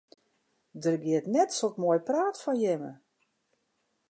[0.81, 2.93] Der giet net sok moai praat fan jimme.